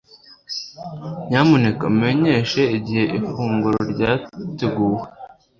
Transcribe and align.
Nyamuneka 1.29 1.81
umenyeshe 1.93 2.61
igihe 2.77 3.05
ifunguro 3.17 3.79
ryateguwe 3.91 5.03